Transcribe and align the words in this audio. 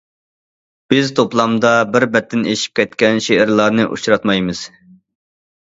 بىز 0.93 1.11
توپلامدا 1.19 1.73
بىر 1.91 2.07
بەتتىن 2.15 2.49
ئېشىپ 2.55 2.81
كەتكەن 2.81 3.23
شېئىرلارنى 3.29 3.89
ئۇچراتمايمىز. 3.93 4.67